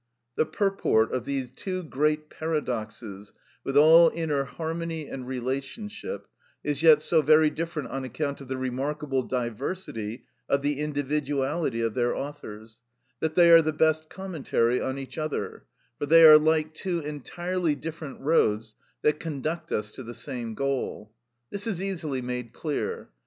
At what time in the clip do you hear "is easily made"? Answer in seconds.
21.67-22.53